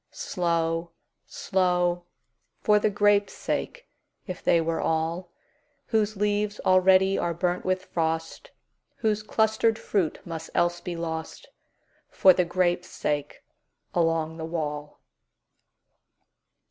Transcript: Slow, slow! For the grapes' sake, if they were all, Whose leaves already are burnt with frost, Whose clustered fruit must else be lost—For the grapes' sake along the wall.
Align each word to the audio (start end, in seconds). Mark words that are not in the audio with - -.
Slow, 0.09 0.93
slow! 1.27 2.05
For 2.59 2.79
the 2.79 2.89
grapes' 2.89 3.33
sake, 3.35 3.87
if 4.25 4.43
they 4.43 4.59
were 4.59 4.81
all, 4.81 5.31
Whose 5.89 6.17
leaves 6.17 6.59
already 6.61 7.19
are 7.19 7.35
burnt 7.35 7.63
with 7.65 7.85
frost, 7.85 8.49
Whose 8.95 9.21
clustered 9.21 9.77
fruit 9.77 10.19
must 10.25 10.49
else 10.55 10.81
be 10.81 10.95
lost—For 10.95 12.33
the 12.33 12.45
grapes' 12.45 12.89
sake 12.89 13.43
along 13.93 14.37
the 14.37 14.45
wall. 14.45 15.01